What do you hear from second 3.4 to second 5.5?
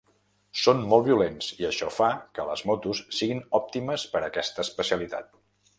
òptimes per a aquesta especialitat.